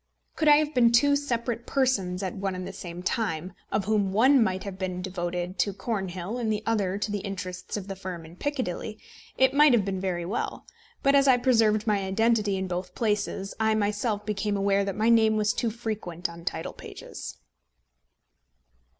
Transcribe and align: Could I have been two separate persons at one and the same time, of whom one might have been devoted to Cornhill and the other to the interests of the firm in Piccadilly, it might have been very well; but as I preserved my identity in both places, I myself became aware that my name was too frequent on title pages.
Could 0.35 0.47
I 0.47 0.55
have 0.55 0.73
been 0.73 0.91
two 0.91 1.15
separate 1.15 1.67
persons 1.67 2.23
at 2.23 2.33
one 2.33 2.55
and 2.55 2.67
the 2.67 2.73
same 2.73 3.03
time, 3.03 3.53
of 3.71 3.85
whom 3.85 4.11
one 4.11 4.43
might 4.43 4.63
have 4.63 4.79
been 4.79 4.99
devoted 5.03 5.59
to 5.59 5.73
Cornhill 5.73 6.39
and 6.39 6.51
the 6.51 6.63
other 6.65 6.97
to 6.97 7.11
the 7.11 7.19
interests 7.19 7.77
of 7.77 7.87
the 7.87 7.95
firm 7.95 8.25
in 8.25 8.35
Piccadilly, 8.35 8.97
it 9.37 9.53
might 9.53 9.73
have 9.73 9.85
been 9.85 9.99
very 10.01 10.25
well; 10.25 10.65
but 11.03 11.13
as 11.13 11.27
I 11.27 11.37
preserved 11.37 11.85
my 11.85 11.99
identity 12.03 12.57
in 12.57 12.65
both 12.67 12.95
places, 12.95 13.53
I 13.59 13.75
myself 13.75 14.25
became 14.25 14.57
aware 14.57 14.83
that 14.83 14.95
my 14.97 15.09
name 15.09 15.37
was 15.37 15.53
too 15.53 15.69
frequent 15.69 16.27
on 16.27 16.45
title 16.45 16.73
pages. 16.73 17.37